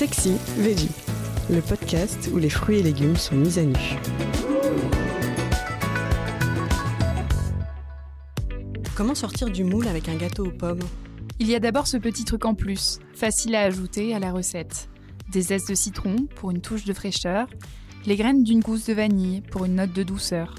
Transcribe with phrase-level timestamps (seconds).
[0.00, 0.88] Sexy Veggie,
[1.50, 3.76] le podcast où les fruits et légumes sont mis à nu.
[8.94, 10.80] Comment sortir du moule avec un gâteau aux pommes?
[11.38, 14.88] Il y a d'abord ce petit truc en plus, facile à ajouter à la recette.
[15.32, 17.46] Des zestes de citron pour une touche de fraîcheur,
[18.06, 20.54] les graines d'une gousse de vanille pour une note de douceur,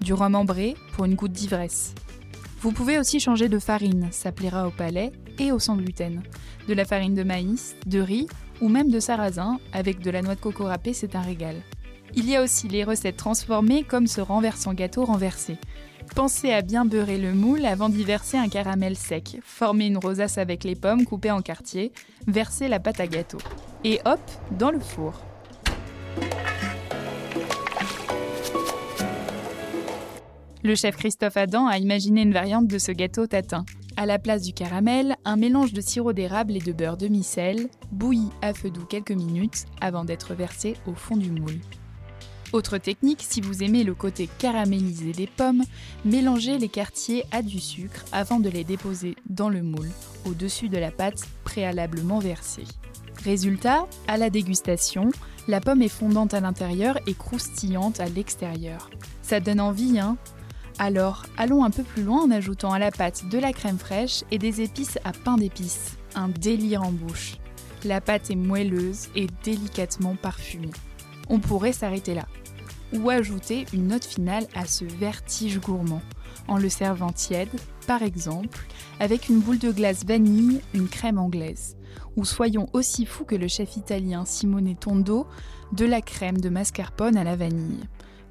[0.00, 1.92] du rhum ambré pour une goutte d'ivresse.
[2.62, 6.22] Vous pouvez aussi changer de farine, ça plaira au palais et au sans gluten.
[6.66, 8.26] De la farine de maïs, de riz
[8.60, 11.56] ou même de sarrasin, avec de la noix de coco râpée, c'est un régal.
[12.14, 15.58] Il y a aussi les recettes transformées comme ce renversant gâteau renversé.
[16.14, 19.38] Pensez à bien beurrer le moule avant d'y verser un caramel sec.
[19.42, 21.92] Formez une rosace avec les pommes coupées en quartiers.
[22.26, 23.38] Versez la pâte à gâteau.
[23.84, 24.20] Et hop,
[24.52, 25.20] dans le four.
[30.66, 33.64] Le chef Christophe Adam a imaginé une variante de ce gâteau tatin.
[33.96, 38.30] À la place du caramel, un mélange de sirop d'érable et de beurre demi-sel, bouilli
[38.42, 41.60] à feu doux quelques minutes avant d'être versé au fond du moule.
[42.52, 45.62] Autre technique, si vous aimez le côté caramélisé des pommes,
[46.04, 49.90] mélangez les quartiers à du sucre avant de les déposer dans le moule,
[50.24, 52.64] au-dessus de la pâte préalablement versée.
[53.22, 55.10] Résultat, à la dégustation,
[55.46, 58.90] la pomme est fondante à l'intérieur et croustillante à l'extérieur.
[59.22, 60.16] Ça donne envie, hein?
[60.78, 64.24] Alors, allons un peu plus loin en ajoutant à la pâte de la crème fraîche
[64.30, 65.96] et des épices à pain d'épices.
[66.14, 67.38] Un délire en bouche.
[67.84, 70.70] La pâte est moelleuse et délicatement parfumée.
[71.30, 72.26] On pourrait s'arrêter là.
[72.92, 76.02] Ou ajouter une note finale à ce vertige gourmand,
[76.46, 77.48] en le servant tiède,
[77.86, 78.66] par exemple,
[79.00, 81.76] avec une boule de glace vanille, une crème anglaise.
[82.16, 85.26] Ou soyons aussi fous que le chef italien Simone Tondo,
[85.72, 87.84] de la crème de mascarpone à la vanille.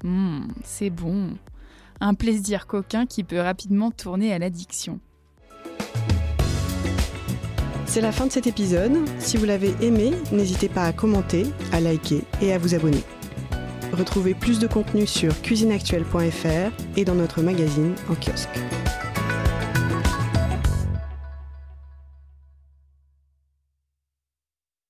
[0.04, 1.34] Hum, c'est bon
[2.00, 5.00] un plaisir coquin qui peut rapidement tourner à l'addiction.
[7.86, 8.92] C'est la fin de cet épisode.
[9.18, 13.02] Si vous l'avez aimé, n'hésitez pas à commenter, à liker et à vous abonner.
[13.92, 18.58] Retrouvez plus de contenu sur cuisineactuelle.fr et dans notre magazine en kiosque.